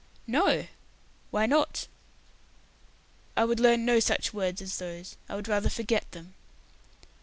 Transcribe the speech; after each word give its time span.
"No! 0.25 0.65
Why 1.29 1.45
not?" 1.45 1.85
"I 3.37 3.45
would 3.45 3.59
learn 3.59 3.85
no 3.85 3.99
such 3.99 4.33
words 4.33 4.59
as 4.59 4.79
those. 4.79 5.15
I 5.29 5.35
would 5.35 5.47
rather 5.47 5.69
forget 5.69 6.11
them." 6.11 6.33